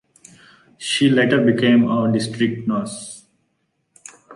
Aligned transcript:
She 0.79 1.11
later 1.11 1.37
became 1.45 1.83
a 1.87 2.11
district 2.11 2.67
nurse. 2.67 3.25